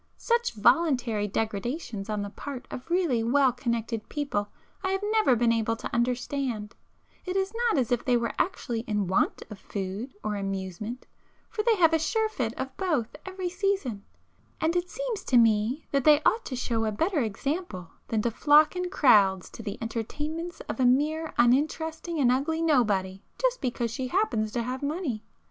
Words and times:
Such 0.17 0.53
voluntary 0.55 1.27
degradations 1.27 2.09
on 2.09 2.23
the 2.23 2.31
part 2.31 2.67
of 2.71 2.89
really 2.89 3.21
well 3.21 3.51
connected 3.53 4.09
people 4.09 4.49
I 4.83 4.89
have 4.89 5.03
never 5.11 5.35
been 5.35 5.51
able 5.51 5.75
to 5.75 5.93
understand,—it 5.93 7.35
is 7.35 7.53
not 7.53 7.77
as 7.77 7.91
if 7.91 8.03
they 8.03 8.17
were 8.17 8.33
actually 8.39 8.79
in 8.87 9.05
want 9.05 9.43
of 9.51 9.59
food 9.59 10.15
or 10.23 10.37
amusement, 10.37 11.05
for 11.51 11.61
they 11.61 11.75
have 11.75 11.93
a 11.93 11.99
surfeit 11.99 12.55
of 12.55 12.75
both 12.77 13.15
every 13.27 13.47
season,—and 13.47 14.75
it 14.75 14.89
seems 14.89 15.23
to 15.25 15.37
me 15.37 15.85
that 15.91 16.03
they 16.03 16.19
ought 16.23 16.45
to 16.45 16.55
show 16.55 16.85
a 16.85 16.91
better 16.91 17.19
example 17.19 17.91
than 18.07 18.23
to 18.23 18.31
flock 18.31 18.75
in 18.75 18.89
crowds 18.89 19.51
to 19.51 19.61
the 19.61 19.77
entertainments 19.83 20.61
of 20.61 20.79
a 20.79 20.85
mere 20.87 21.31
uninteresting 21.37 22.17
and 22.17 22.31
ugly 22.31 22.63
nobody 22.63 23.21
just 23.37 23.61
because 23.61 23.91
she 23.91 24.07
happens 24.07 24.51
to 24.51 24.63
have 24.63 24.81
money. 24.81 25.23